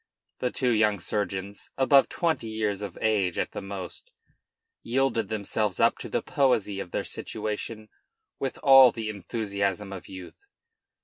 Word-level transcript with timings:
The 0.39 0.49
two 0.49 0.71
young 0.71 0.99
surgeons, 0.99 1.69
about 1.77 2.09
twenty 2.09 2.47
years 2.49 2.81
of 2.81 2.97
age 3.01 3.37
at 3.37 3.51
the 3.51 3.61
most, 3.61 4.11
yielded 4.81 5.29
themselves 5.29 5.79
up 5.79 5.99
to 5.99 6.09
the 6.09 6.23
poesy 6.23 6.79
of 6.79 6.89
their 6.89 7.03
situation 7.03 7.87
with 8.39 8.57
all 8.63 8.91
the 8.91 9.09
enthusiasm 9.09 9.93
of 9.93 10.07
youth. 10.07 10.47